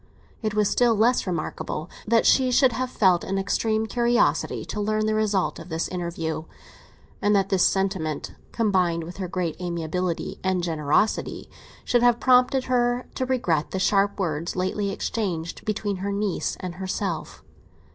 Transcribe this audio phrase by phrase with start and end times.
[0.41, 5.05] It was still less remarkable that she should have felt an extreme curiosity to learn
[5.05, 6.45] the result of this interview,
[7.21, 11.51] and that this sentiment, combined with her great amiability and generosity,
[11.85, 16.73] should have prompted her to regret the sharp words lately exchanged between her niece and
[16.81, 17.43] herself.